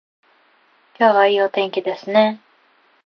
[0.99, 2.41] 今日はいいお天気ですね